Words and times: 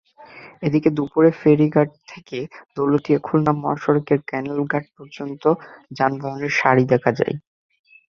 এদিকে 0.63 0.89
দুপুরে 0.97 1.29
ফেরিঘাট 1.41 1.89
থেকে 2.07 2.37
দৌলতদিয়া-খুলনা 2.75 3.51
মহাসড়কের 3.55 4.19
ক্যানাল 4.29 4.59
ঘাট 4.65 4.85
পর্যন্ত 4.95 5.43
যানবাহনের 5.97 6.53
সারি 6.59 6.83
দেখা 6.93 7.11
যায়। 7.19 7.35